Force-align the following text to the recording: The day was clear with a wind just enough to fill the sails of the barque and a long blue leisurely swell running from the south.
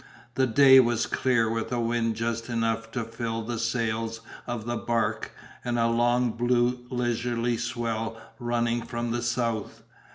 The 0.33 0.47
day 0.47 0.79
was 0.79 1.05
clear 1.05 1.47
with 1.47 1.71
a 1.71 1.79
wind 1.79 2.15
just 2.15 2.49
enough 2.49 2.89
to 2.93 3.03
fill 3.03 3.43
the 3.43 3.59
sails 3.59 4.21
of 4.47 4.65
the 4.65 4.75
barque 4.75 5.29
and 5.63 5.77
a 5.77 5.85
long 5.89 6.31
blue 6.31 6.87
leisurely 6.89 7.55
swell 7.55 8.19
running 8.39 8.81
from 8.81 9.11
the 9.11 9.21
south. 9.21 9.83